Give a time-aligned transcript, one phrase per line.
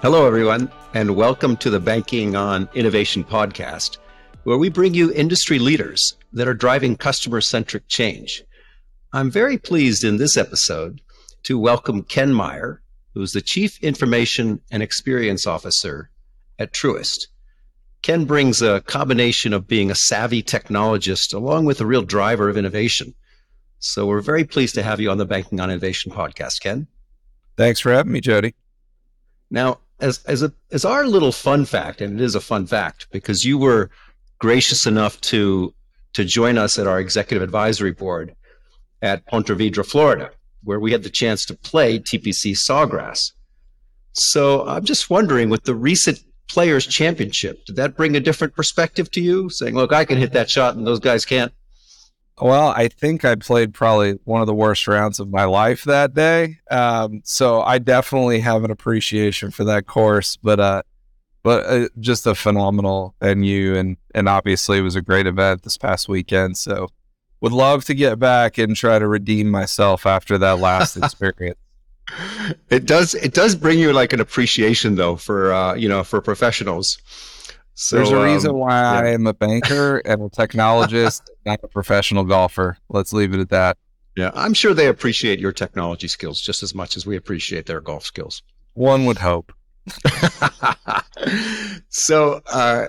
[0.00, 3.98] Hello, everyone, and welcome to the Banking on Innovation podcast,
[4.44, 8.44] where we bring you industry leaders that are driving customer centric change.
[9.12, 11.00] I'm very pleased in this episode
[11.42, 12.80] to welcome Ken Meyer,
[13.14, 16.10] who is the Chief Information and Experience Officer
[16.58, 17.26] at Truist.
[18.00, 22.56] Ken brings a combination of being a savvy technologist along with a real driver of
[22.56, 23.14] innovation.
[23.78, 26.86] So we're very pleased to have you on the Banking on Innovation podcast, Ken.
[27.56, 28.54] Thanks for having me, Jody.
[29.50, 33.08] Now, as as a as our little fun fact, and it is a fun fact
[33.10, 33.90] because you were
[34.38, 35.74] gracious enough to
[36.14, 38.34] to join us at our executive advisory board
[39.02, 40.30] at Ponte Vedra, Florida,
[40.64, 43.32] where we had the chance to play TPC Sawgrass.
[44.12, 49.10] So I'm just wondering, with the recent Players Championship, did that bring a different perspective
[49.12, 49.50] to you?
[49.50, 51.52] Saying, "Look, I can hit that shot, and those guys can't."
[52.40, 56.14] Well, I think I played probably one of the worst rounds of my life that
[56.14, 56.58] day.
[56.70, 60.82] Um, so I definitely have an appreciation for that course, but uh,
[61.42, 65.78] but uh, just a phenomenal venue, and and obviously it was a great event this
[65.78, 66.56] past weekend.
[66.56, 66.88] So
[67.40, 71.58] would love to get back and try to redeem myself after that last experience.
[72.70, 76.20] It does it does bring you like an appreciation though for uh, you know for
[76.20, 76.98] professionals.
[77.80, 78.90] So, There's a reason um, why yeah.
[78.90, 82.76] I am a banker and a technologist, not a professional golfer.
[82.88, 83.78] Let's leave it at that.
[84.16, 87.80] Yeah, I'm sure they appreciate your technology skills just as much as we appreciate their
[87.80, 88.42] golf skills.
[88.74, 89.52] One would hope.
[91.88, 92.88] so, uh,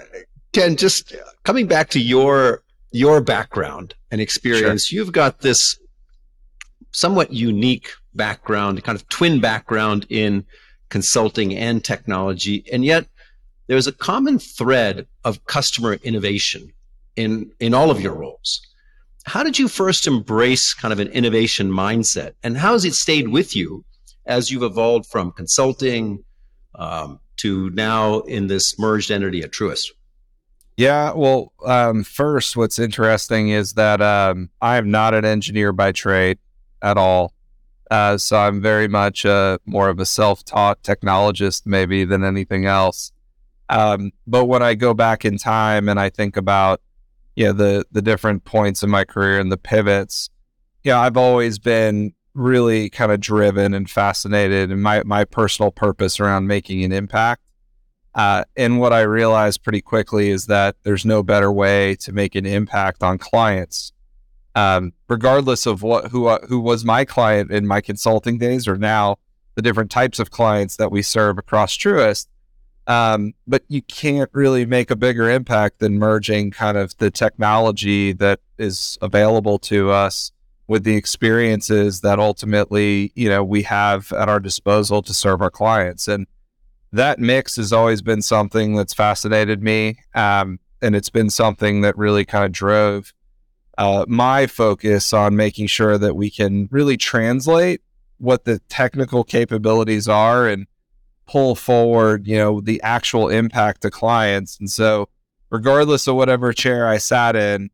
[0.54, 4.98] Ken, just coming back to your your background and experience, sure.
[4.98, 5.78] you've got this
[6.90, 10.46] somewhat unique background, kind of twin background in
[10.90, 13.06] consulting and technology, and yet
[13.70, 16.74] there's a common thread of customer innovation
[17.16, 18.62] in, in all of your roles.
[19.26, 23.28] How did you first embrace kind of an innovation mindset, and how has it stayed
[23.28, 23.86] with you
[24.26, 26.24] as you've evolved from consulting
[26.74, 29.92] um, to now in this merged entity at Truist?
[30.76, 35.92] Yeah, well, um, first, what's interesting is that um, I am not an engineer by
[35.92, 36.40] trade
[36.82, 37.34] at all.
[37.92, 42.66] Uh, so I'm very much uh, more of a self taught technologist, maybe, than anything
[42.66, 43.12] else.
[43.70, 46.82] Um, but when I go back in time and I think about,
[47.36, 50.30] you know, the the different points in my career and the pivots,
[50.84, 56.20] yeah, I've always been really kind of driven and fascinated in my my personal purpose
[56.20, 57.44] around making an impact.
[58.16, 62.34] Uh, and what I realized pretty quickly is that there's no better way to make
[62.34, 63.94] an impact on clients,
[64.56, 68.78] um, regardless of what who uh, who was my client in my consulting days or
[68.78, 69.18] now
[69.54, 72.28] the different types of clients that we serve across Truist
[72.90, 78.14] um, but you can't really make a bigger impact than merging kind of the technology
[78.14, 80.32] that is available to us
[80.68, 85.52] with the experiences that ultimately, you know, we have at our disposal to serve our
[85.52, 86.08] clients.
[86.08, 86.26] And
[86.92, 90.00] that mix has always been something that's fascinated me.
[90.16, 93.14] Um, and it's been something that really kind of drove
[93.78, 97.82] uh, my focus on making sure that we can really translate
[98.18, 100.66] what the technical capabilities are and
[101.30, 104.60] pull forward, you know, the actual impact to clients.
[104.60, 105.10] And so,
[105.52, 107.70] regardless of whatever chair I sat in,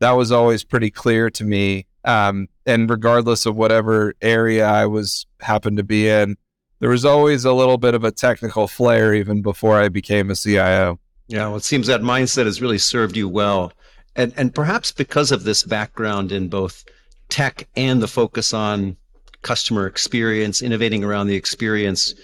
[0.00, 1.86] that was always pretty clear to me.
[2.04, 6.36] Um, and regardless of whatever area I was happened to be in,
[6.80, 10.36] there was always a little bit of a technical flair even before I became a
[10.36, 11.00] CIO.
[11.26, 13.72] Yeah, well, it seems that mindset has really served you well,
[14.16, 16.84] and and perhaps because of this background in both
[17.28, 18.96] tech and the focus on
[19.42, 22.14] customer experience, innovating around the experience,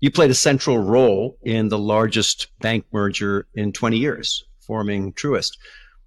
[0.00, 5.56] you played a central role in the largest bank merger in 20 years, forming Truist.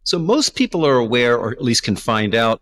[0.03, 2.61] So most people are aware, or at least can find out,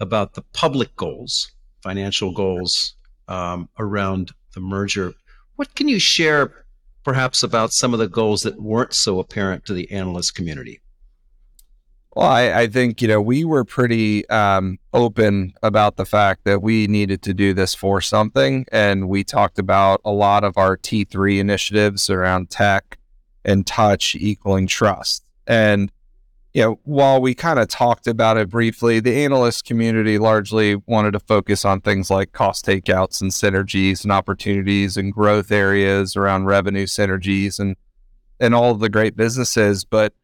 [0.00, 1.50] about the public goals,
[1.82, 2.94] financial goals
[3.26, 5.12] um, around the merger.
[5.56, 6.64] What can you share,
[7.04, 10.80] perhaps, about some of the goals that weren't so apparent to the analyst community?
[12.18, 16.60] Well, I, I, think, you know, we were pretty um, open about the fact that
[16.62, 18.66] we needed to do this for something.
[18.72, 22.98] And we talked about a lot of our T3 initiatives around tech
[23.44, 25.22] and touch equaling trust.
[25.46, 25.92] And,
[26.54, 31.12] you know, while we kind of talked about it briefly, the analyst community largely wanted
[31.12, 36.46] to focus on things like cost takeouts and synergies and opportunities and growth areas around
[36.46, 37.76] revenue synergies and
[38.40, 39.84] and all the great businesses.
[39.84, 40.14] But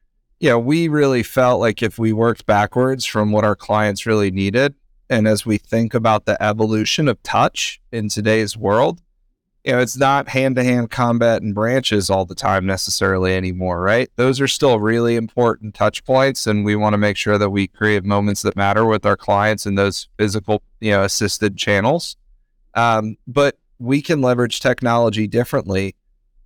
[0.44, 4.74] yeah, we really felt like if we worked backwards from what our clients really needed,
[5.08, 9.00] and as we think about the evolution of touch in today's world,
[9.64, 13.80] you know, it's not hand to hand combat and branches all the time necessarily anymore,
[13.80, 14.10] right?
[14.16, 17.66] Those are still really important touch points, and we want to make sure that we
[17.66, 22.18] create moments that matter with our clients in those physical, you know, assisted channels.
[22.74, 25.96] Um, but we can leverage technology differently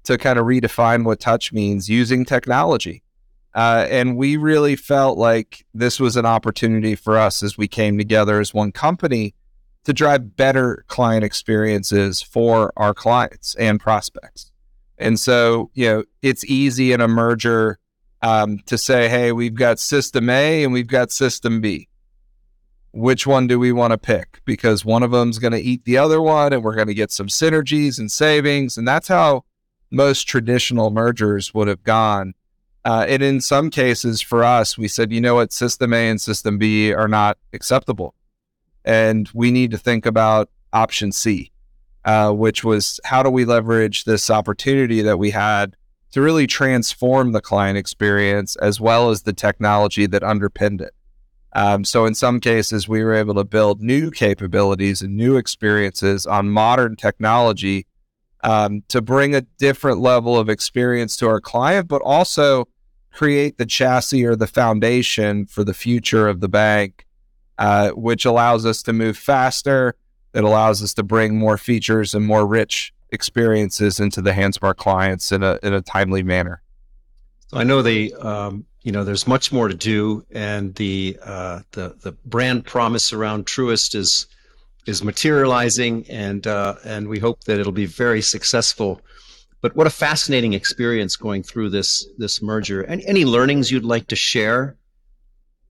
[0.05, 3.03] to kind of redefine what touch means using technology.
[3.55, 7.99] Uh, and we really felt like this was an opportunity for us as we came
[7.99, 9.35] together as one company
[9.85, 14.51] to drive better client experiences for our clients and prospects.
[14.99, 17.79] And so, you know, it's easy in a merger
[18.21, 21.89] um, to say, hey, we've got system A and we've got system B.
[22.93, 24.41] Which one do we want to pick?
[24.45, 27.13] Because one of them's going to eat the other one and we're going to get
[27.13, 28.77] some synergies and savings.
[28.77, 29.45] And that's how
[29.91, 32.35] most traditional mergers would have gone.
[32.85, 36.21] Uh, and in some cases, for us, we said, you know what, system A and
[36.21, 38.15] system B are not acceptable.
[38.85, 41.51] And we need to think about option C,
[42.05, 45.77] uh, which was how do we leverage this opportunity that we had
[46.13, 50.95] to really transform the client experience as well as the technology that underpinned it.
[51.55, 56.27] Um, so, in some cases, we were able to build new capabilities and new experiences
[56.27, 57.87] on modern technology
[58.45, 62.69] um, to bring a different level of experience to our client, but also
[63.13, 67.07] create the chassis or the foundation for the future of the bank,
[67.59, 69.95] uh, which allows us to move faster.
[70.35, 74.63] It allows us to bring more features and more rich experiences into the hands of
[74.63, 76.63] our clients in a in a timely manner.
[77.49, 81.61] So I know the um, you know there's much more to do, and the uh,
[81.73, 84.27] the the brand promise around Truist is
[84.87, 89.01] is materializing, and uh, and we hope that it'll be very successful.
[89.61, 92.85] But what a fascinating experience going through this this merger.
[92.85, 94.77] Any, learnings you'd like to share?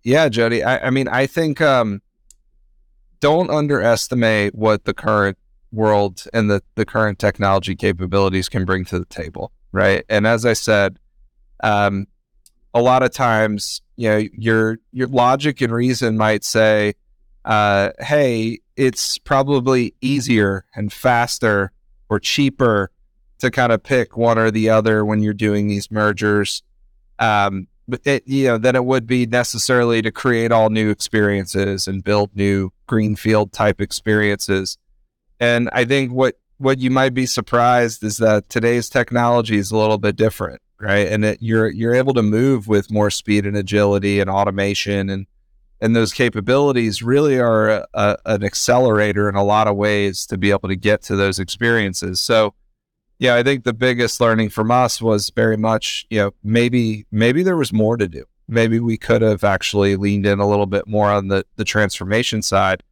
[0.05, 0.62] Yeah, Jody.
[0.62, 2.02] I, I mean, I think um,
[3.20, 5.38] don't underestimate what the current
[5.72, 10.05] world and the, the current technology capabilities can bring to the table, right?
[10.08, 10.99] And as I said,
[11.62, 12.06] um,
[12.75, 16.94] a lot of times, you know, your your logic and reason might say,
[17.44, 21.72] uh, "Hey, it's probably easier and faster
[22.08, 22.90] or cheaper
[23.38, 26.62] to kind of pick one or the other when you're doing these mergers."
[27.19, 31.88] Um, but it, you know, than it would be necessarily to create all new experiences
[31.88, 34.76] and build new greenfield type experiences.
[35.40, 39.76] And I think what what you might be surprised is that today's technology is a
[39.76, 41.08] little bit different, right?
[41.08, 45.26] And you're you're able to move with more speed and agility and automation and
[45.80, 50.36] and those capabilities really are a, a, an accelerator in a lot of ways to
[50.36, 52.20] be able to get to those experiences.
[52.20, 52.54] So,
[53.19, 57.42] yeah, I think the biggest learning from us was very much, you know, maybe maybe
[57.42, 58.25] there was more to do.
[58.48, 62.42] Maybe we could have actually leaned in a little bit more on the the transformation
[62.42, 62.82] side,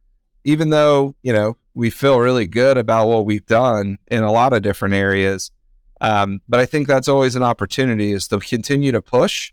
[0.43, 4.53] even though you know we feel really good about what we've done in a lot
[4.53, 5.51] of different areas.
[5.99, 9.51] Um, but I think that's always an opportunity is to continue to push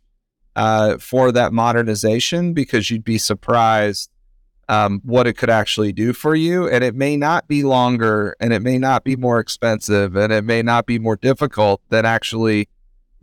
[0.56, 4.10] uh, for that modernization because you'd be surprised
[4.68, 6.68] um, what it could actually do for you.
[6.68, 10.44] And it may not be longer and it may not be more expensive and it
[10.44, 12.68] may not be more difficult than actually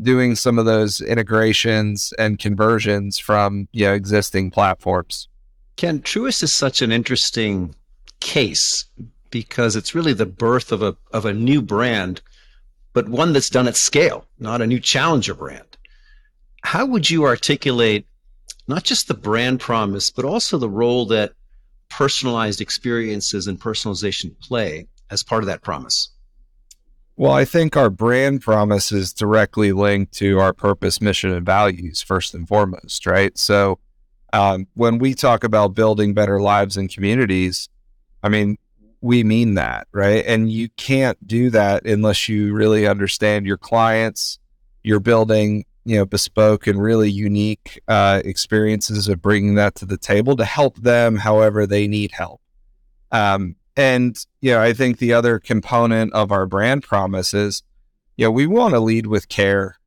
[0.01, 5.27] doing some of those integrations and conversions from you know, existing platforms.
[5.77, 7.75] Ken, Truist is such an interesting
[8.19, 8.85] case
[9.29, 12.21] because it's really the birth of a of a new brand,
[12.93, 15.70] but one that's done at scale, not a new challenger brand.
[16.63, 18.05] How would you articulate
[18.67, 21.33] not just the brand promise, but also the role that
[21.89, 26.09] personalized experiences and personalization play as part of that promise?
[27.17, 32.01] Well, I think our brand promise is directly linked to our purpose, mission, and values,
[32.01, 33.38] first and foremost, right?
[33.38, 33.79] So,
[34.33, 37.67] um, when we talk about building better lives and communities,
[38.24, 38.57] I mean,
[39.01, 40.24] we mean that, right?
[40.25, 44.39] And you can't do that unless you really understand your clients.
[44.83, 49.97] You're building, you know, bespoke and really unique uh, experiences of bringing that to the
[49.97, 52.41] table to help them however they need help.
[53.11, 57.63] Um, and, you know, I think the other component of our brand promise is,
[58.17, 59.77] you know, we want to lead with care.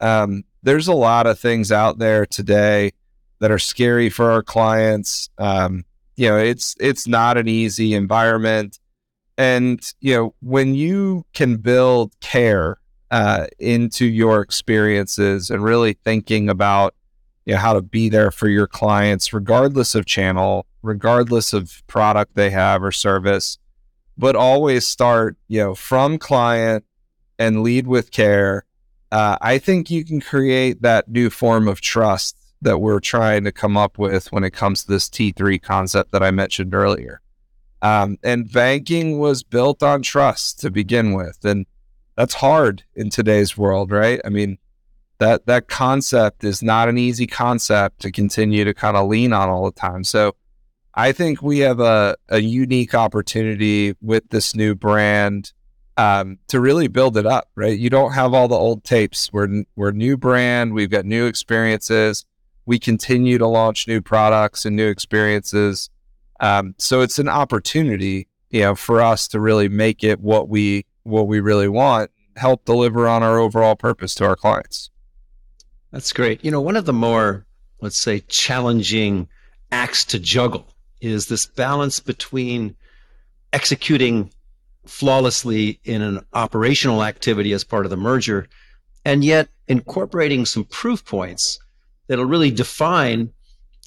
[0.00, 2.92] Um, there's a lot of things out there today
[3.40, 5.28] that are scary for our clients.
[5.38, 5.84] Um,
[6.16, 8.78] you know it's it's not an easy environment
[9.36, 12.78] and you know when you can build care
[13.14, 16.96] uh, into your experiences and really thinking about
[17.44, 22.34] you know how to be there for your clients regardless of channel regardless of product
[22.34, 23.56] they have or service
[24.18, 26.84] but always start you know from client
[27.38, 28.64] and lead with care
[29.12, 33.52] uh, i think you can create that new form of trust that we're trying to
[33.52, 37.20] come up with when it comes to this T3 concept that I mentioned earlier.
[37.82, 41.44] Um, and banking was built on trust to begin with.
[41.44, 41.66] And
[42.16, 44.20] that's hard in today's world, right?
[44.24, 44.58] I mean,
[45.18, 49.48] that that concept is not an easy concept to continue to kind of lean on
[49.48, 50.04] all the time.
[50.04, 50.34] So
[50.94, 55.52] I think we have a, a unique opportunity with this new brand
[55.96, 57.78] um, to really build it up, right?
[57.78, 59.32] You don't have all the old tapes.
[59.32, 60.74] We're, we're new brand.
[60.74, 62.24] We've got new experiences.
[62.66, 65.90] We continue to launch new products and new experiences.
[66.40, 70.84] Um, so it's an opportunity, you know, for us to really make it what we
[71.04, 74.90] what we really want, help deliver on our overall purpose to our clients.
[75.92, 76.44] That's great.
[76.44, 77.46] You know, one of the more,
[77.80, 79.28] let's say, challenging
[79.70, 80.66] acts to juggle
[81.00, 82.74] is this balance between
[83.52, 84.32] executing
[84.86, 88.48] flawlessly in an operational activity as part of the merger
[89.04, 91.58] and yet incorporating some proof points
[92.06, 93.30] that'll really define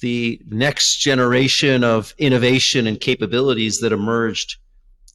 [0.00, 4.56] the next generation of innovation and capabilities that a merged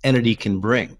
[0.03, 0.97] entity can bring.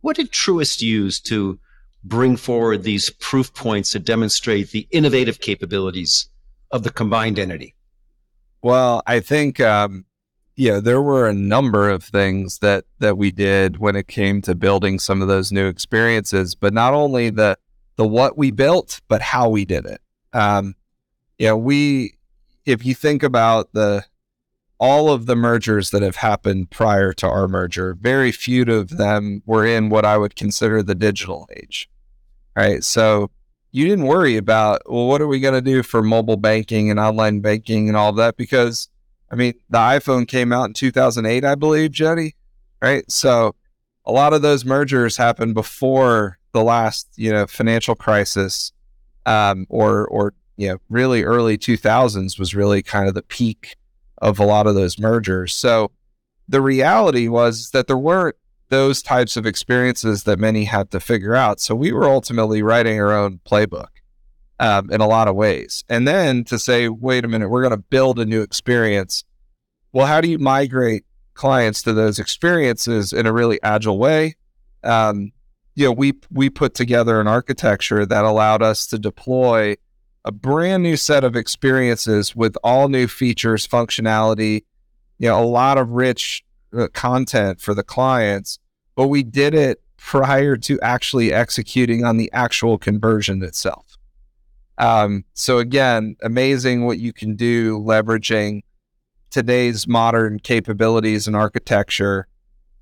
[0.00, 1.58] What did Truist use to
[2.04, 6.28] bring forward these proof points to demonstrate the innovative capabilities
[6.70, 7.74] of the combined entity?
[8.62, 10.04] Well, I think um,
[10.56, 14.54] yeah, there were a number of things that that we did when it came to
[14.54, 17.56] building some of those new experiences, but not only the
[17.96, 20.00] the what we built, but how we did it.
[20.32, 20.74] Um,
[21.38, 22.14] yeah, we
[22.64, 24.04] if you think about the
[24.82, 29.40] all of the mergers that have happened prior to our merger, very few of them
[29.46, 31.88] were in what I would consider the digital age.
[32.56, 32.82] Right.
[32.82, 33.30] So
[33.70, 36.98] you didn't worry about, well, what are we going to do for mobile banking and
[36.98, 38.36] online banking and all that?
[38.36, 38.88] Because,
[39.30, 42.34] I mean, the iPhone came out in 2008, I believe, Jenny.
[42.82, 43.08] Right.
[43.08, 43.54] So
[44.04, 48.72] a lot of those mergers happened before the last, you know, financial crisis
[49.26, 53.76] um, or, or you know, really early 2000s was really kind of the peak
[54.22, 55.54] of a lot of those mergers.
[55.54, 55.90] So
[56.48, 58.36] the reality was that there weren't
[58.70, 61.60] those types of experiences that many had to figure out.
[61.60, 63.88] So we were ultimately writing our own playbook
[64.58, 65.84] um, in a lot of ways.
[65.90, 69.24] And then to say, wait a minute, we're going to build a new experience.
[69.92, 74.36] Well, how do you migrate clients to those experiences in a really agile way?
[74.84, 75.32] Um,
[75.74, 79.76] you know, we we put together an architecture that allowed us to deploy
[80.24, 84.62] a brand new set of experiences with all new features, functionality,
[85.18, 86.44] you know, a lot of rich
[86.76, 88.58] uh, content for the clients,
[88.94, 93.96] but we did it prior to actually executing on the actual conversion itself.
[94.78, 98.62] Um, so again, amazing what you can do leveraging
[99.30, 102.26] today's modern capabilities and architecture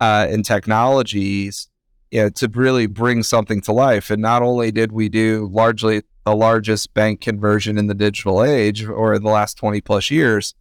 [0.01, 1.69] uh, and technologies
[2.11, 4.11] you know, to really bring something to life.
[4.11, 8.85] And not only did we do largely the largest bank conversion in the digital age
[8.85, 10.55] or in the last 20 plus years,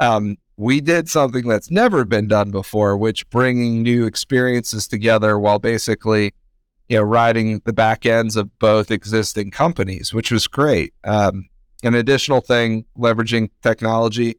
[0.00, 5.58] um, we did something that's never been done before, which bringing new experiences together while
[5.58, 6.34] basically,
[6.88, 10.92] you know, riding the back ends of both existing companies, which was great.
[11.04, 11.48] Um,
[11.82, 14.36] an additional thing, leveraging technology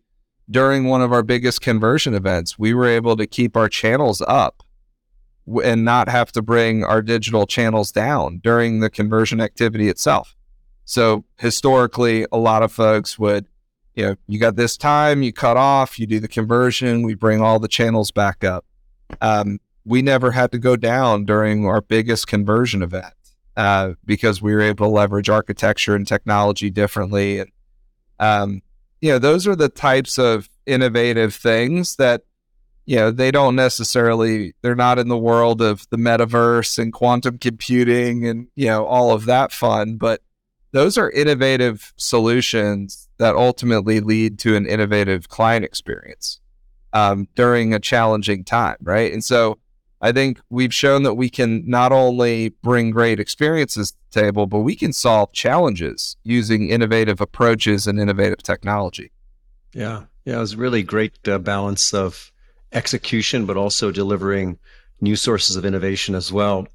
[0.50, 4.64] during one of our biggest conversion events, we were able to keep our channels up
[5.64, 10.36] and not have to bring our digital channels down during the conversion activity itself.
[10.86, 13.48] So historically, a lot of folks would,
[13.96, 17.42] you know, you got this time, you cut off, you do the conversion, we bring
[17.42, 18.66] all the channels back up.
[19.22, 23.14] Um, we never had to go down during our biggest conversion event
[23.56, 27.40] uh, because we were able to leverage architecture and technology differently.
[27.40, 27.52] And,
[28.20, 28.62] um,
[29.02, 32.24] you know, those are the types of innovative things that
[32.86, 37.38] you know, they don't necessarily, they're not in the world of the metaverse and quantum
[37.38, 40.22] computing and, you know, all of that fun, but
[40.74, 46.42] those are innovative solutions that ultimately lead to an innovative client experience
[46.94, 49.14] um, during a challenging time, right?
[49.14, 49.60] And so
[50.02, 54.48] I think we've shown that we can not only bring great experiences to the table,
[54.48, 59.12] but we can solve challenges using innovative approaches and innovative technology.
[59.74, 60.04] Yeah.
[60.26, 60.38] Yeah.
[60.38, 62.32] It was really great uh, balance of
[62.72, 64.58] execution, but also delivering
[65.02, 66.68] new sources of innovation as well.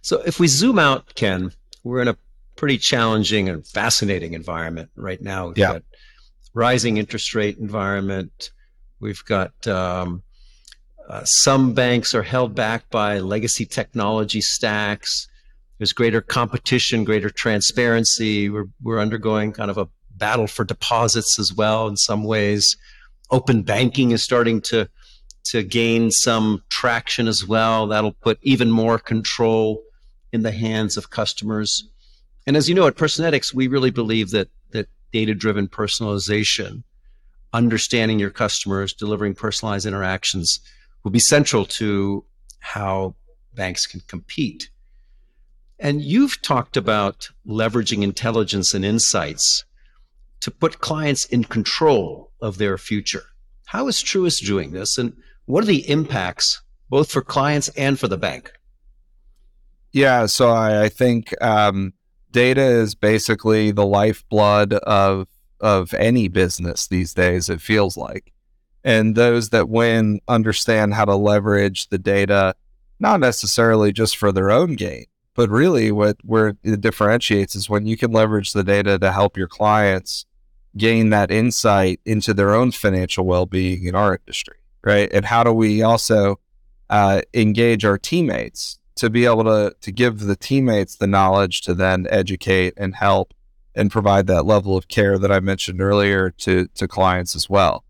[0.00, 2.16] So if we zoom out, Ken, we're in a
[2.56, 5.48] pretty challenging and fascinating environment right now.
[5.48, 5.72] We've yeah.
[5.74, 5.82] got
[6.54, 8.50] rising interest rate environment.
[9.00, 10.22] We've got um,
[11.08, 15.28] uh, some banks are held back by legacy technology stacks.
[15.78, 18.48] There's greater competition, greater transparency.
[18.48, 22.76] We're, we're undergoing kind of a battle for deposits as well in some ways.
[23.30, 24.88] Open banking is starting to
[25.44, 27.88] to gain some traction as well.
[27.88, 29.82] That'll put even more control
[30.32, 31.88] in the hands of customers.
[32.46, 36.82] And as you know, at Personetics, we really believe that that data-driven personalization,
[37.52, 40.60] understanding your customers, delivering personalized interactions,
[41.04, 42.24] will be central to
[42.60, 43.14] how
[43.54, 44.70] banks can compete.
[45.78, 49.64] And you've talked about leveraging intelligence and insights
[50.40, 53.24] to put clients in control of their future
[53.66, 54.98] How is Truist doing this?
[54.98, 55.14] And
[55.46, 58.52] what are the impacts both for clients and for the bank?
[59.92, 61.94] Yeah, so I, I think um,
[62.32, 65.28] data is basically the lifeblood of
[65.60, 67.48] of any business these days.
[67.48, 68.32] It feels like,
[68.82, 72.54] and those that win understand how to leverage the data,
[72.98, 77.86] not necessarily just for their own gain, but really what where it differentiates is when
[77.86, 80.26] you can leverage the data to help your clients
[80.76, 85.10] gain that insight into their own financial well being in our industry, right?
[85.12, 86.40] And how do we also
[86.90, 91.74] uh, engage our teammates to be able to to give the teammates the knowledge to
[91.74, 93.34] then educate and help
[93.74, 97.84] and provide that level of care that I mentioned earlier to to clients as well.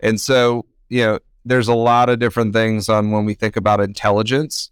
[0.00, 3.80] And so, you know, there's a lot of different things on when we think about
[3.80, 4.70] intelligence.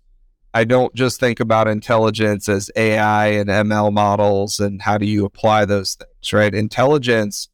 [0.53, 5.25] I don't just think about intelligence as AI and ML models and how do you
[5.25, 6.55] apply those things, right?
[6.55, 7.49] Intelligence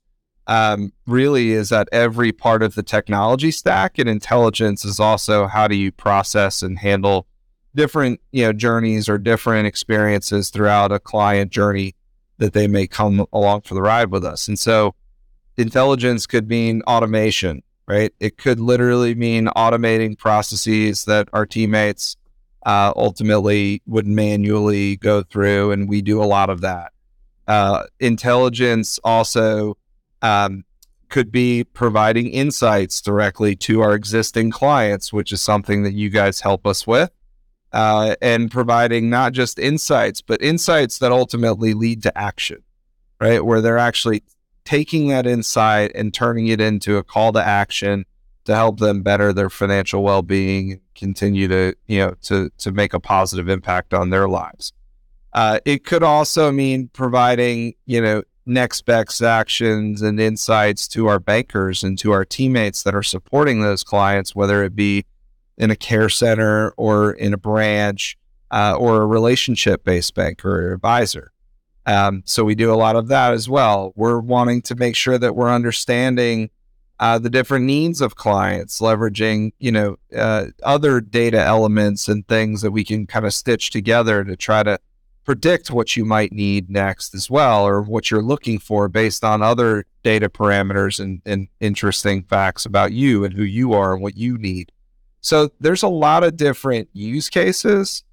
[0.48, 5.68] um, really is at every part of the technology stack, and intelligence is also how
[5.68, 7.28] do you process and handle
[7.74, 11.94] different you know journeys or different experiences throughout a client journey
[12.38, 14.48] that they may come along for the ride with us.
[14.48, 14.94] And so
[15.56, 18.12] intelligence could mean automation, right?
[18.18, 22.16] It could literally mean automating processes that our teammates
[22.66, 26.92] uh, ultimately would manually go through, and we do a lot of that.
[27.46, 29.76] Uh, intelligence also
[30.22, 30.64] um,
[31.08, 36.40] could be providing insights directly to our existing clients, which is something that you guys
[36.40, 37.10] help us with
[37.72, 42.62] uh, and providing not just insights, but insights that ultimately lead to action,
[43.20, 43.44] right?
[43.44, 44.22] Where they're actually
[44.64, 48.04] taking that insight and turning it into a call to action
[48.44, 53.00] to help them better their financial well-being, continue to you know to to make a
[53.00, 54.72] positive impact on their lives.
[55.32, 61.20] Uh, it could also mean providing you know next best actions and insights to our
[61.20, 65.04] bankers and to our teammates that are supporting those clients, whether it be
[65.62, 68.18] in a care center or in a branch
[68.50, 71.32] uh, or a relationship based banker or advisor.
[71.86, 73.92] Um, so we do a lot of that as well.
[73.94, 76.50] We're wanting to make sure that we're understanding
[76.98, 82.60] uh, the different needs of clients, leveraging you know uh, other data elements and things
[82.62, 84.78] that we can kind of stitch together to try to
[85.24, 89.42] predict what you might need next as well, or what you're looking for based on
[89.42, 94.16] other data parameters and, and interesting facts about you and who you are and what
[94.16, 94.72] you need.
[95.22, 98.04] So there's a lot of different use cases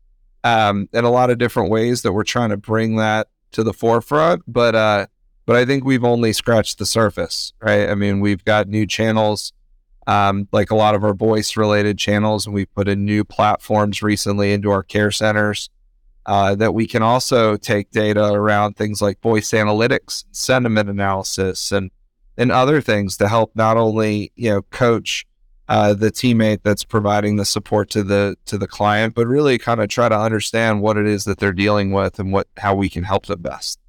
[0.43, 3.73] um, and a lot of different ways that we're trying to bring that to the
[3.73, 4.43] forefront.
[4.47, 5.07] But uh,
[5.45, 7.89] but I think we've only scratched the surface, right?
[7.89, 9.51] I mean, we've got new channels,
[10.05, 14.03] um, like a lot of our voice related channels, and we've put in new platforms
[14.03, 15.69] recently into our care centers.
[16.25, 21.89] Uh, that we can also take data around things like voice analytics, sentiment analysis, and
[22.37, 25.25] and other things to help not only you know coach
[25.69, 29.79] uh, the teammate that's providing the support to the to the client, but really kind
[29.79, 32.89] of try to understand what it is that they're dealing with and what how we
[32.89, 33.79] can help them best.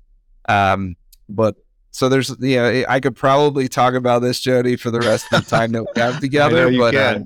[0.47, 0.95] Um,
[1.31, 1.57] but
[1.91, 5.43] so there's you know I could probably talk about this Jody for the rest of
[5.43, 7.21] the time that we have together, but uh,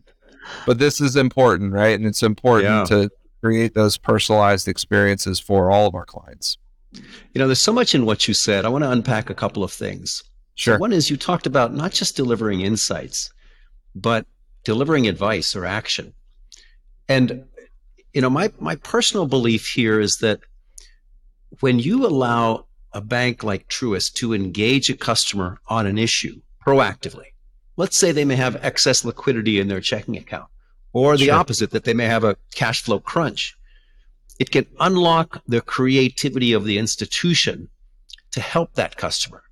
[0.66, 1.98] but this is important, right?
[1.98, 2.96] And it's important yeah.
[2.96, 3.10] to
[3.42, 6.58] create those personalized experiences for all of our clients.
[6.92, 8.64] You know, there's so much in what you said.
[8.64, 10.22] I want to unpack a couple of things.
[10.54, 10.78] Sure.
[10.78, 13.32] One is you talked about not just delivering insights,
[13.96, 14.24] but
[14.64, 16.14] delivering advice or action.
[17.08, 17.44] And
[18.12, 20.40] you know, my my personal belief here is that
[21.60, 27.26] when you allow a bank like Truist to engage a customer on an issue proactively,
[27.76, 30.48] let's say they may have excess liquidity in their checking account,
[30.92, 31.34] or the sure.
[31.34, 33.56] opposite, that they may have a cash flow crunch,
[34.38, 37.68] it can unlock the creativity of the institution
[38.30, 39.42] to help that customer,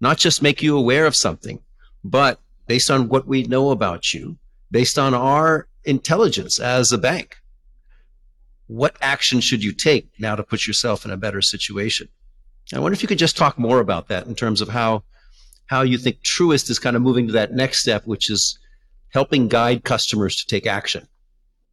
[0.00, 1.60] not just make you aware of something,
[2.04, 4.38] but based on what we know about you,
[4.70, 7.36] based on our intelligence as a bank.
[8.66, 12.08] What action should you take now to put yourself in a better situation?
[12.72, 15.04] I wonder if you could just talk more about that in terms of how
[15.66, 18.58] how you think Truist is kind of moving to that next step, which is
[19.10, 21.06] helping guide customers to take action.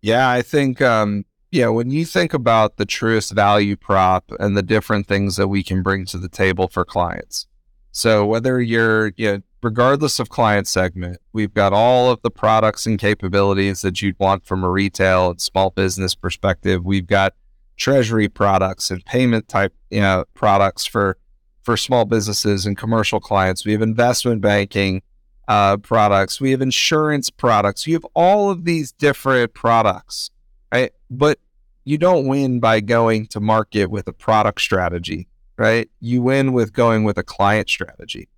[0.02, 4.64] Yeah, I think um, yeah, when you think about the Truist value prop and the
[4.64, 7.48] different things that we can bring to the table for clients.
[7.92, 12.86] So whether you're you know regardless of client segment, we've got all of the products
[12.86, 16.86] and capabilities that you'd want from a retail and small business perspective.
[16.86, 17.34] We've got
[17.76, 21.18] treasury products and payment type you know, products for
[21.64, 23.66] for small businesses and commercial clients.
[23.66, 25.02] We have investment banking
[25.48, 26.40] uh, products.
[26.40, 27.88] We have insurance products.
[27.88, 30.30] You have all of these different products,
[30.72, 30.92] right?
[31.10, 31.40] But
[31.86, 35.90] you don't win by going to market with a product strategy, right?
[36.02, 38.30] You win with going with a client strategy.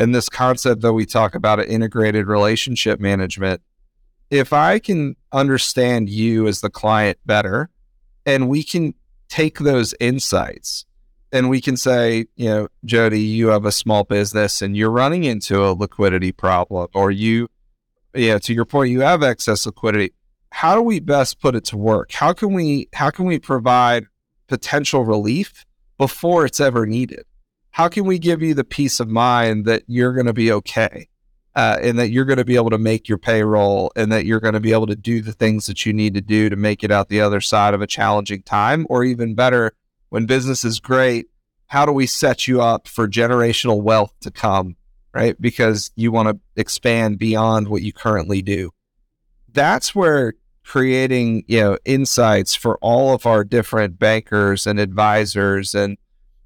[0.00, 3.60] And this concept that we talk about an integrated relationship management.
[4.30, 7.68] If I can understand you as the client better,
[8.24, 8.94] and we can
[9.28, 10.86] take those insights
[11.32, 15.24] and we can say, you know, Jody, you have a small business and you're running
[15.24, 17.48] into a liquidity problem, or you,
[18.14, 20.12] yeah, to your point, you have excess liquidity.
[20.50, 22.10] How do we best put it to work?
[22.12, 24.06] How can we how can we provide
[24.48, 25.66] potential relief
[25.98, 27.24] before it's ever needed?
[27.70, 31.08] How can we give you the peace of mind that you're going to be okay?
[31.56, 34.38] Uh, and that you're going to be able to make your payroll and that you're
[34.38, 36.84] going to be able to do the things that you need to do to make
[36.84, 39.72] it out the other side of a challenging time or even better
[40.10, 41.26] when business is great,
[41.66, 44.76] how do we set you up for generational wealth to come,
[45.14, 45.40] right?
[45.40, 48.70] Because you want to expand beyond what you currently do.
[49.52, 55.96] That's where creating, you know, insights for all of our different bankers and advisors and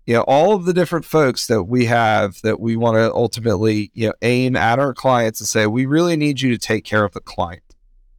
[0.07, 3.91] you know all of the different folks that we have that we want to ultimately,
[3.95, 7.05] you know, aim at our clients and say we really need you to take care
[7.05, 7.63] of the client.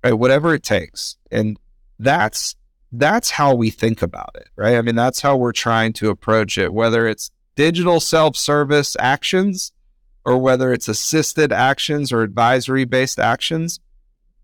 [0.03, 0.13] Right?
[0.13, 1.17] Whatever it takes.
[1.31, 1.59] And
[1.99, 2.55] that's
[2.91, 4.75] that's how we think about it, right?
[4.77, 9.71] I mean, that's how we're trying to approach it, whether it's digital self service actions
[10.25, 13.79] or whether it's assisted actions or advisory based actions.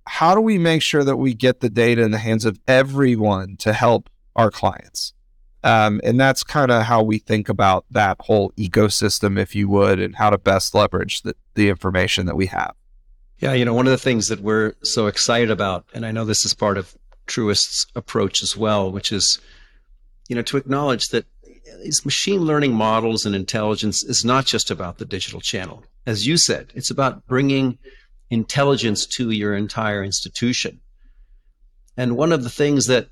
[0.08, 3.56] How do we make sure that we get the data in the hands of everyone
[3.58, 5.14] to help our clients?
[5.64, 10.00] Um, and that's kind of how we think about that whole ecosystem, if you would,
[10.00, 12.74] and how to best leverage the, the information that we have.
[13.40, 16.26] Yeah, you know, one of the things that we're so excited about, and I know
[16.26, 16.96] this is part of
[17.28, 19.40] Truist's approach as well, which is,
[20.30, 21.26] you know, to acknowledge that
[21.84, 25.84] these machine learning models and intelligence is not just about the digital channel.
[26.06, 27.78] As you said, it's about bringing
[28.30, 30.80] intelligence to your entire institution.
[31.98, 33.10] And one of the things that,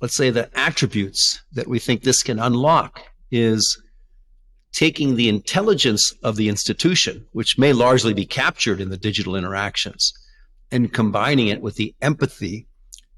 [0.00, 3.80] let's say, the attributes that we think this can unlock is
[4.72, 10.12] taking the intelligence of the institution, which may largely be captured in the digital interactions,
[10.70, 12.66] and combining it with the empathy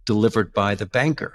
[0.05, 1.35] delivered by the banker.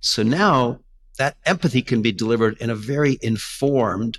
[0.00, 0.80] So now
[1.16, 4.18] that empathy can be delivered in a very informed,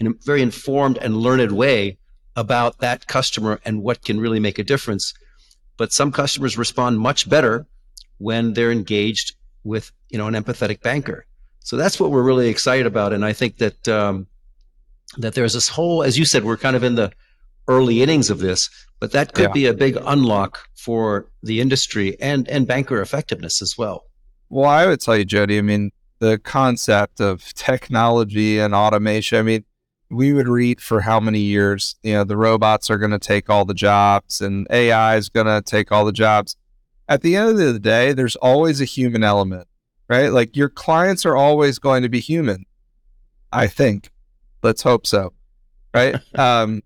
[0.00, 1.98] in a very informed and learned way
[2.34, 5.14] about that customer and what can really make a difference.
[5.76, 7.66] But some customers respond much better
[8.18, 11.26] when they're engaged with, you know, an empathetic banker.
[11.60, 13.12] So that's what we're really excited about.
[13.12, 14.26] And I think that um,
[15.18, 17.10] that there's this whole, as you said, we're kind of in the
[17.68, 18.68] early innings of this,
[19.00, 19.52] but that could yeah.
[19.52, 24.04] be a big unlock for the industry and and banker effectiveness as well.
[24.50, 25.58] Well, I would tell you, Jody.
[25.58, 29.38] I mean, the concept of technology and automation.
[29.38, 29.64] I mean,
[30.10, 31.96] we would read for how many years?
[32.02, 35.46] You know, the robots are going to take all the jobs, and AI is going
[35.46, 36.56] to take all the jobs.
[37.08, 39.68] At the end of the day, there's always a human element,
[40.08, 40.28] right?
[40.28, 42.64] Like your clients are always going to be human.
[43.52, 44.10] I think.
[44.62, 45.32] Let's hope so,
[45.94, 46.16] right?
[46.34, 46.82] um,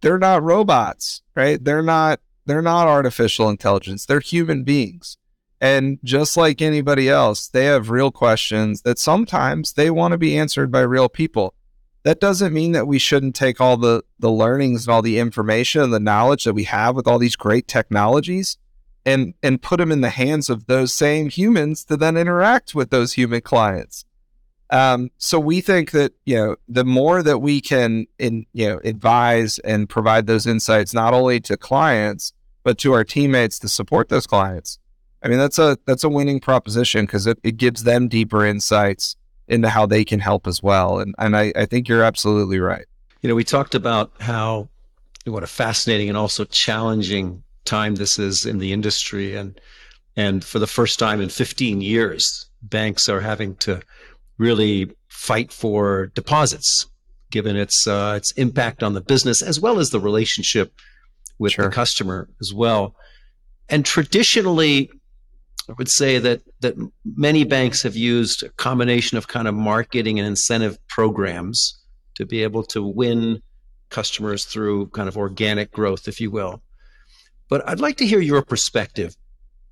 [0.00, 1.62] they're not robots, right?
[1.62, 4.04] They're not they're not artificial intelligence.
[4.04, 5.16] They're human beings.
[5.60, 10.36] And just like anybody else, they have real questions that sometimes they want to be
[10.36, 11.54] answered by real people.
[12.02, 15.82] That doesn't mean that we shouldn't take all the the learnings and all the information
[15.82, 18.58] and the knowledge that we have with all these great technologies
[19.04, 22.90] and and put them in the hands of those same humans to then interact with
[22.90, 24.04] those human clients.
[24.70, 28.80] Um, so we think that you know the more that we can in you know
[28.84, 32.32] advise and provide those insights not only to clients
[32.64, 34.78] but to our teammates to support those clients.
[35.22, 39.16] I mean that's a that's a winning proposition because it, it gives them deeper insights
[39.48, 41.00] into how they can help as well.
[41.00, 42.86] And and I, I think you're absolutely right.
[43.20, 44.68] You know, we talked about how
[45.24, 49.60] what a fascinating and also challenging time this is in the industry and
[50.16, 53.80] and for the first time in 15 years banks are having to
[54.38, 56.86] really fight for deposits,
[57.30, 60.72] given its uh, its impact on the business as well as the relationship
[61.38, 61.66] with sure.
[61.66, 62.94] the customer as well.
[63.68, 64.90] And traditionally,
[65.68, 70.18] I would say that that many banks have used a combination of kind of marketing
[70.18, 71.78] and incentive programs
[72.16, 73.42] to be able to win
[73.88, 76.62] customers through kind of organic growth, if you will.
[77.52, 79.14] But I'd like to hear your perspective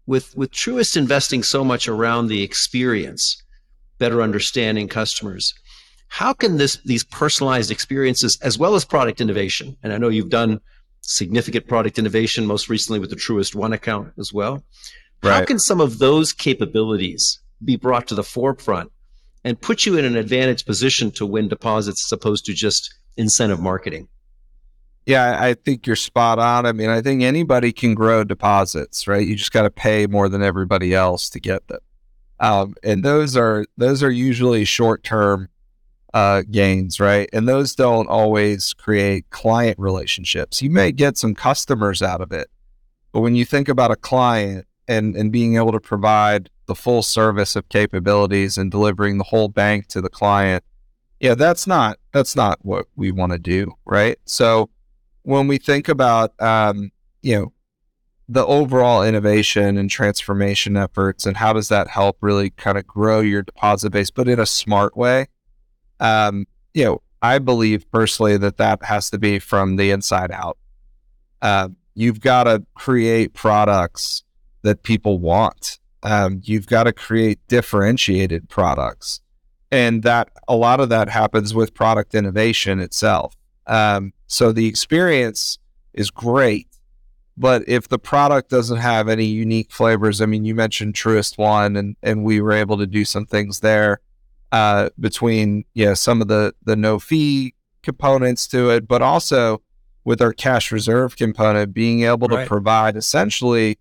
[0.04, 3.42] with with Truist investing so much around the experience
[3.96, 5.54] better understanding customers.
[6.08, 10.28] How can this these personalized experiences as well as product innovation, and I know you've
[10.28, 10.60] done
[11.00, 14.62] significant product innovation most recently with the Truist One account as well.
[15.22, 15.38] Right.
[15.38, 18.92] How can some of those capabilities be brought to the forefront
[19.42, 23.58] and put you in an advantage position to win deposits as opposed to just incentive
[23.60, 24.08] marketing?
[25.06, 26.66] Yeah, I think you're spot on.
[26.66, 29.26] I mean, I think anybody can grow deposits, right?
[29.26, 31.80] You just got to pay more than everybody else to get them.
[32.38, 35.48] Um, and those are those are usually short term
[36.14, 37.28] uh, gains, right?
[37.32, 40.62] And those don't always create client relationships.
[40.62, 42.48] You may get some customers out of it,
[43.12, 47.02] but when you think about a client and and being able to provide the full
[47.02, 50.64] service of capabilities and delivering the whole bank to the client,
[51.20, 54.18] yeah, that's not that's not what we want to do, right?
[54.24, 54.70] So
[55.30, 56.90] when we think about um,
[57.22, 57.52] you know
[58.28, 63.20] the overall innovation and transformation efforts and how does that help really kind of grow
[63.20, 65.26] your deposit base but in a smart way
[66.00, 70.58] um, you know i believe personally that that has to be from the inside out.
[71.42, 74.22] Uh, you've got to create products
[74.62, 75.78] that people want.
[76.02, 79.20] Um, you've got to create differentiated products.
[79.70, 83.36] And that a lot of that happens with product innovation itself
[83.70, 85.58] um, so the experience
[85.94, 86.66] is great
[87.40, 91.74] but if the product doesn't have any unique flavors, I mean, you mentioned Truist One,
[91.74, 94.00] and and we were able to do some things there
[94.52, 99.62] uh, between yeah some of the the no fee components to it, but also
[100.04, 102.42] with our cash reserve component, being able right.
[102.42, 103.78] to provide essentially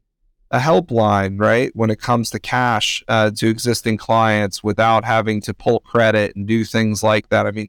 [0.51, 5.53] a helpline, right, when it comes to cash uh, to existing clients without having to
[5.53, 7.45] pull credit and do things like that.
[7.45, 7.67] I mean,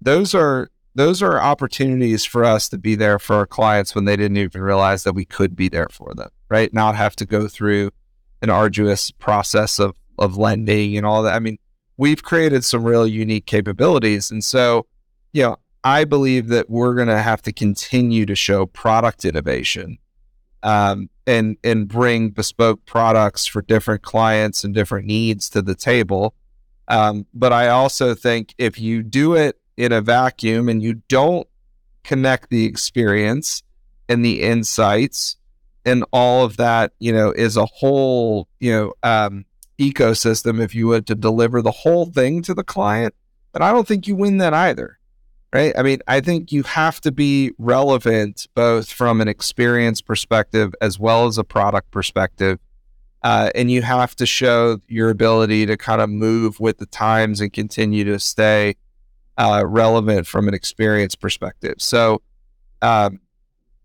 [0.00, 4.16] those are those are opportunities for us to be there for our clients when they
[4.16, 6.74] didn't even realize that we could be there for them, right?
[6.74, 7.90] Not have to go through
[8.42, 11.34] an arduous process of of lending and all that.
[11.34, 11.58] I mean,
[11.96, 14.30] we've created some real unique capabilities.
[14.30, 14.86] And so,
[15.32, 19.98] you know, I believe that we're going to have to continue to show product innovation
[20.62, 26.34] um, and and bring bespoke products for different clients and different needs to the table.
[26.88, 31.46] Um, but I also think if you do it in a vacuum and you don't
[32.02, 33.62] connect the experience
[34.08, 35.36] and the insights
[35.84, 39.46] and all of that, you know, is a whole, you know, um,
[39.78, 43.14] ecosystem, if you would, to deliver the whole thing to the client.
[43.52, 44.98] But I don't think you win that either.
[45.50, 45.72] Right.
[45.78, 50.98] I mean, I think you have to be relevant both from an experience perspective as
[50.98, 52.58] well as a product perspective.
[53.22, 57.40] Uh, and you have to show your ability to kind of move with the times
[57.40, 58.74] and continue to stay
[59.38, 61.76] uh, relevant from an experience perspective.
[61.78, 62.20] So,
[62.82, 63.20] um,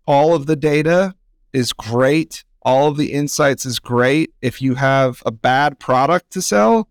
[0.06, 1.14] all of the data
[1.52, 2.44] is great.
[2.62, 4.34] All of the insights is great.
[4.42, 6.88] If you have a bad product to sell,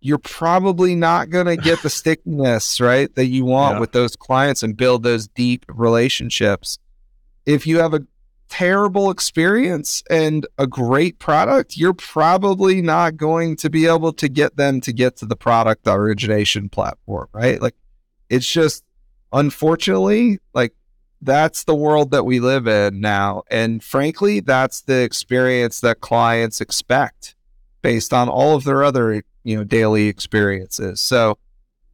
[0.00, 3.80] you're probably not going to get the stickiness, right, that you want yeah.
[3.80, 6.78] with those clients and build those deep relationships.
[7.46, 8.00] If you have a
[8.48, 14.56] terrible experience and a great product, you're probably not going to be able to get
[14.56, 17.60] them to get to the product origination platform, right?
[17.60, 17.74] Like
[18.28, 18.84] it's just
[19.32, 20.72] unfortunately like
[21.22, 26.60] that's the world that we live in now and frankly that's the experience that clients
[26.60, 27.34] expect
[27.86, 31.00] based on all of their other you know daily experiences.
[31.00, 31.38] So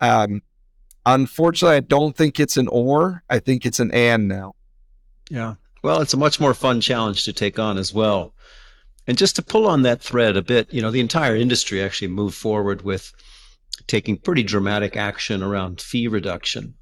[0.00, 0.40] um
[1.04, 4.54] unfortunately i don't think it's an or i think it's an and now.
[5.28, 5.56] Yeah.
[5.82, 8.32] Well it's a much more fun challenge to take on as well.
[9.06, 12.08] And just to pull on that thread a bit you know the entire industry actually
[12.08, 13.12] moved forward with
[13.86, 16.74] taking pretty dramatic action around fee reduction.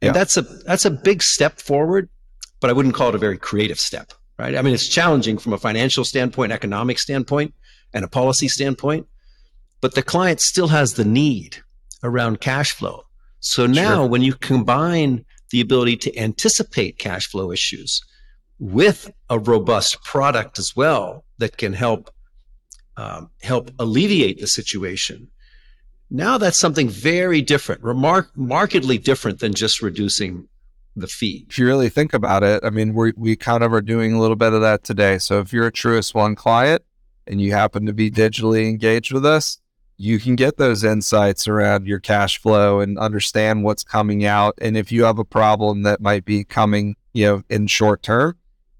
[0.00, 0.12] And yeah.
[0.12, 2.08] that's a that's a big step forward,
[2.60, 4.56] but I wouldn't call it a very creative step, right?
[4.56, 7.54] I mean, it's challenging from a financial standpoint, economic standpoint,
[7.94, 9.06] and a policy standpoint,
[9.80, 11.58] but the client still has the need
[12.02, 13.04] around cash flow.
[13.40, 14.06] So now sure.
[14.06, 18.00] when you combine the ability to anticipate cash flow issues
[18.58, 22.10] with a robust product as well that can help
[22.96, 25.28] um, help alleviate the situation
[26.12, 30.46] now that's something very different, remark markedly different than just reducing
[30.94, 31.46] the fee.
[31.48, 34.20] If you really think about it, I mean, we we kind of are doing a
[34.20, 35.16] little bit of that today.
[35.18, 36.82] So if you're a Truist One client
[37.26, 39.58] and you happen to be digitally engaged with us,
[39.96, 44.54] you can get those insights around your cash flow and understand what's coming out.
[44.60, 48.36] And if you have a problem that might be coming, you know, in short term,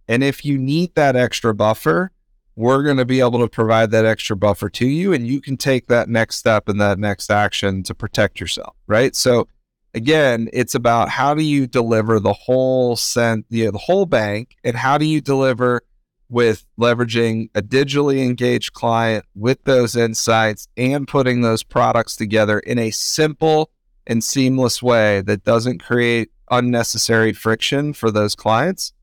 [0.07, 2.13] and if you need that extra buffer,
[2.57, 5.57] we're going to be able to provide that extra buffer to you and you can
[5.57, 9.15] take that next step and that next action to protect yourself right?
[9.17, 9.49] So
[9.95, 14.57] again it's about how do you deliver the whole sent you know, the whole bank
[14.65, 15.83] and how do you deliver
[16.29, 22.79] with leveraging a digitally engaged client with those insights and putting those products together in
[22.79, 23.71] a simple
[24.07, 28.95] and seamless way that doesn't create unnecessary friction for those clients?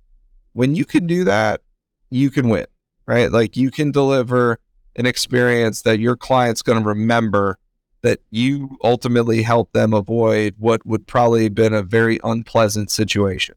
[0.53, 1.61] When you can do that
[2.09, 2.65] you can win
[3.09, 3.31] right?
[3.31, 4.59] Like you can deliver
[4.95, 7.57] an experience that your client's going to remember
[8.03, 13.55] that you ultimately help them avoid what would probably have been a very unpleasant situation.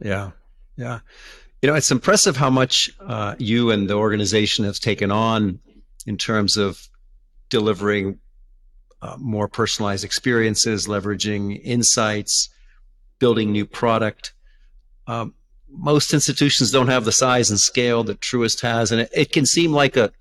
[0.00, 0.32] Yeah.
[0.76, 1.00] Yeah.
[1.62, 5.60] You know, it's impressive how much uh, you and the organization have taken on
[6.06, 6.86] in terms of
[7.48, 8.18] delivering
[9.00, 12.50] uh, more personalized experiences, leveraging insights,
[13.18, 14.34] building new product.
[15.06, 15.34] Um,
[15.72, 19.46] most institutions don't have the size and scale that Truist has, and it, it can
[19.46, 20.12] seem like a,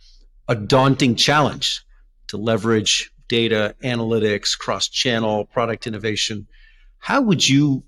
[0.47, 1.81] a daunting challenge
[2.27, 6.47] to leverage data analytics, cross channel product innovation.
[6.97, 7.83] How would you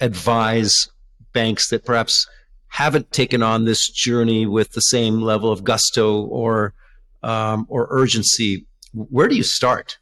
[0.00, 0.88] advise
[1.32, 2.26] banks that perhaps
[2.68, 6.74] haven't taken on this journey with the same level of gusto or
[7.22, 8.66] um, or urgency?
[8.92, 9.98] Where do you start?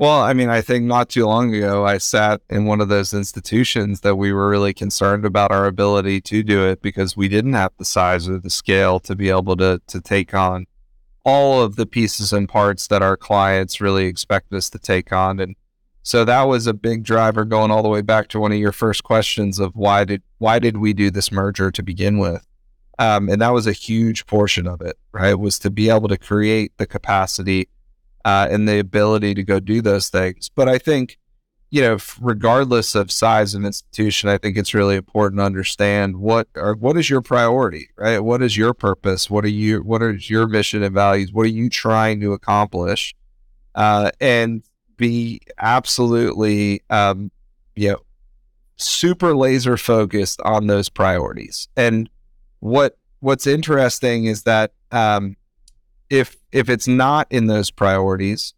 [0.00, 3.12] Well, I mean, I think not too long ago, I sat in one of those
[3.12, 7.54] institutions that we were really concerned about our ability to do it because we didn't
[7.54, 10.66] have the size or the scale to be able to to take on
[11.24, 15.40] all of the pieces and parts that our clients really expect us to take on.
[15.40, 15.56] And
[16.04, 18.72] so that was a big driver going all the way back to one of your
[18.72, 22.46] first questions of why did why did we do this merger to begin with?
[23.00, 25.34] Um, and that was a huge portion of it, right?
[25.34, 27.68] Was to be able to create the capacity
[28.24, 30.50] uh, and the ability to go do those things.
[30.54, 31.18] But I think
[31.70, 36.48] you know, regardless of size of institution, I think it's really important to understand what
[36.54, 38.20] are what is your priority, right?
[38.20, 39.28] What is your purpose?
[39.28, 39.80] What are you?
[39.82, 41.32] What is your mission and values?
[41.32, 43.14] What are you trying to accomplish?
[43.74, 44.62] Uh, and
[44.96, 47.30] be absolutely, um,
[47.76, 47.98] you know,
[48.76, 51.68] super laser focused on those priorities.
[51.76, 52.08] And
[52.60, 55.36] what what's interesting is that um,
[56.08, 58.54] if if it's not in those priorities,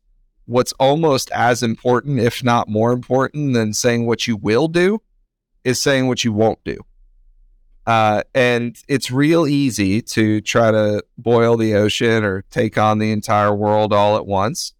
[0.46, 5.00] what's almost as important, if not more important, than saying what you will do
[5.64, 6.76] is saying what you won't do.
[7.86, 13.10] Uh, and it's real easy to try to boil the ocean or take on the
[13.10, 14.72] entire world all at once.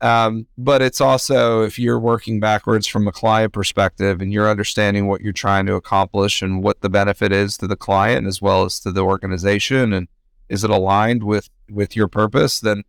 [0.00, 5.06] Um, but it's also, if you're working backwards from a client perspective and you're understanding
[5.06, 8.64] what you're trying to accomplish and what the benefit is to the client as well
[8.64, 10.08] as to the organization, and
[10.48, 12.82] is it aligned with with your purpose, then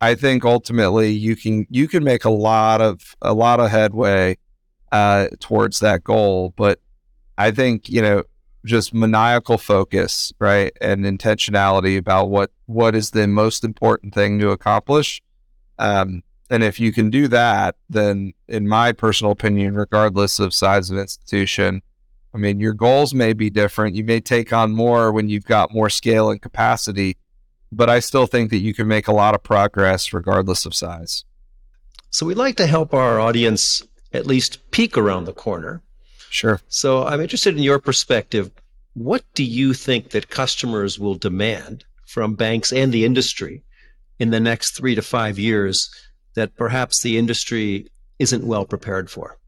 [0.00, 4.38] I think ultimately you can you can make a lot of a lot of headway
[4.92, 6.54] uh, towards that goal.
[6.56, 6.80] But
[7.36, 8.24] I think you know
[8.64, 14.50] just maniacal focus, right, and intentionality about what what is the most important thing to
[14.50, 15.22] accomplish.
[15.78, 20.90] Um, and if you can do that, then in my personal opinion, regardless of size
[20.90, 21.80] of institution,
[22.32, 23.96] I mean, your goals may be different.
[23.96, 27.16] You may take on more when you've got more scale and capacity,
[27.72, 31.24] but I still think that you can make a lot of progress regardless of size.
[32.10, 35.82] So we'd like to help our audience at least peek around the corner.
[36.30, 36.60] Sure.
[36.68, 38.50] So I'm interested in your perspective.
[38.94, 43.62] What do you think that customers will demand from banks and the industry
[44.18, 45.90] in the next three to five years
[46.34, 47.88] that perhaps the industry
[48.18, 49.39] isn't well prepared for?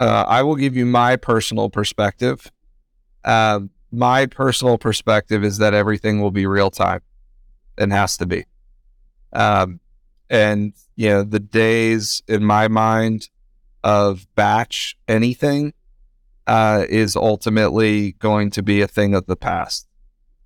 [0.00, 2.50] Uh, I will give you my personal perspective.
[3.24, 7.00] Um, my personal perspective is that everything will be real time
[7.78, 8.44] and has to be.
[9.32, 9.80] Um,
[10.28, 13.28] and you know, the days in my mind
[13.82, 15.72] of batch anything
[16.46, 19.86] uh, is ultimately going to be a thing of the past.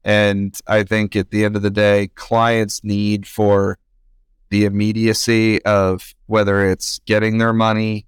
[0.04, 3.78] And I think at the end of the day, clients need for
[4.50, 8.06] the immediacy of whether it's getting their money,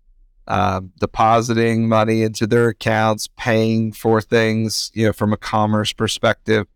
[0.50, 6.66] uh, depositing money into their accounts, paying for things, you know, from a commerce perspective.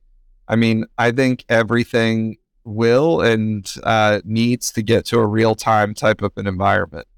[0.46, 5.92] I mean, I think everything will and uh, needs to get to a real time
[5.92, 7.08] type of an environment.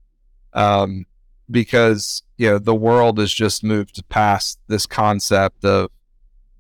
[0.55, 1.05] Um,
[1.51, 5.91] because, you know, the world has just moved past this concept of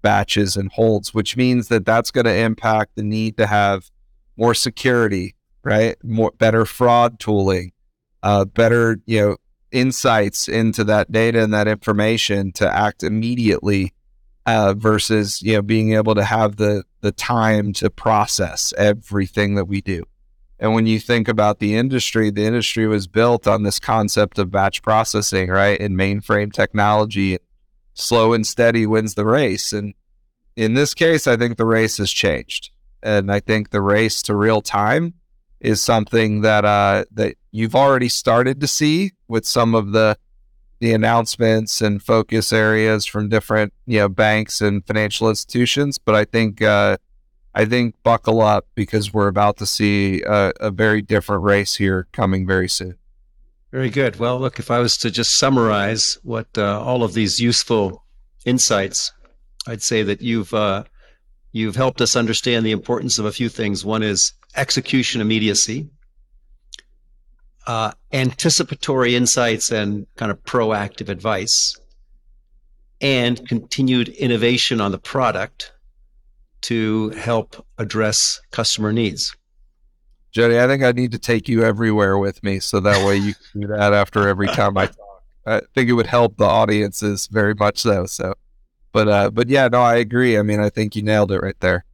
[0.03, 3.91] batches and holds, which means that that's going to impact the need to have
[4.37, 5.97] more security, right?
[6.05, 7.73] More better fraud tooling,
[8.23, 9.37] uh, better, you know,
[9.77, 13.93] insights into that data and that information to act immediately
[14.47, 19.67] uh, versus you know being able to have the the time to process everything that
[19.67, 20.03] we do.
[20.59, 24.51] And when you think about the industry, the industry was built on this concept of
[24.51, 25.79] batch processing, right?
[25.79, 27.37] And mainframe technology,
[27.93, 29.75] slow and steady wins the race.
[29.75, 29.93] And
[30.57, 32.71] in this case, I think the race has changed.
[33.03, 35.12] And I think the race to real time
[35.61, 40.16] is something that uh, that you've already started to see with some of the
[40.79, 45.99] the announcements and focus areas from different you know banks and financial institutions.
[45.99, 46.99] But I think uh,
[47.55, 52.07] I think buckle up because we're about to see a, a very different race here
[52.12, 52.97] coming very soon.
[53.72, 54.18] Very good.
[54.18, 58.05] Well, look, if I was to just summarize what uh, all of these useful
[58.45, 59.12] insights,
[59.66, 60.85] I'd say that you've uh,
[61.53, 63.83] you've helped us understand the importance of a few things.
[63.83, 65.89] One is execution immediacy,
[67.67, 71.77] uh, anticipatory insights and kind of proactive advice,
[73.01, 75.73] and continued innovation on the product
[76.62, 79.37] to help address customer needs.
[80.33, 83.35] Jody, I think I need to take you everywhere with me so that way you
[83.53, 85.23] can do that after every time I talk.
[85.47, 88.07] I think it would help the audiences very much though.
[88.07, 88.35] So,
[88.93, 90.37] but uh, but yeah, no, I agree.
[90.37, 91.85] I mean, I think you nailed it right there.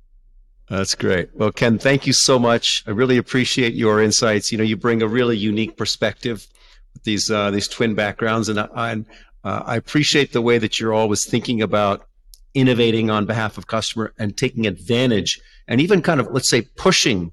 [0.72, 1.28] That's great.
[1.34, 2.82] Well, Ken, thank you so much.
[2.86, 4.50] I really appreciate your insights.
[4.50, 6.46] You know, you bring a really unique perspective
[6.94, 9.04] with these uh, these twin backgrounds, and I,
[9.44, 12.06] uh, I appreciate the way that you're always thinking about
[12.54, 17.32] innovating on behalf of customer and taking advantage, and even kind of let's say pushing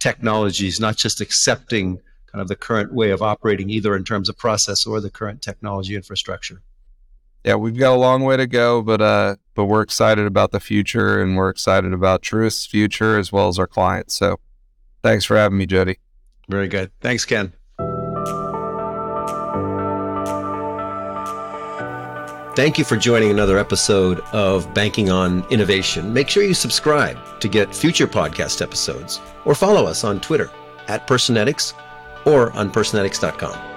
[0.00, 2.00] technologies, not just accepting
[2.32, 5.40] kind of the current way of operating, either in terms of process or the current
[5.40, 6.62] technology infrastructure.
[7.44, 10.60] Yeah, we've got a long way to go, but uh, but we're excited about the
[10.60, 14.14] future, and we're excited about Truist's future as well as our clients.
[14.14, 14.38] So,
[15.02, 15.98] thanks for having me, Jody.
[16.48, 16.92] Very good.
[17.00, 17.52] Thanks, Ken.
[22.54, 26.12] Thank you for joining another episode of Banking on Innovation.
[26.12, 30.50] Make sure you subscribe to get future podcast episodes or follow us on Twitter
[30.86, 31.72] at Personetics
[32.26, 33.71] or on Personetics.com.